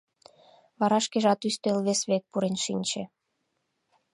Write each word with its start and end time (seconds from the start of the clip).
Вара 0.79 0.99
шкежат 1.05 1.39
ӱстел 1.47 1.77
вес 1.87 2.01
век 2.09 2.23
пурен 2.31 2.55
шинче. 2.63 3.03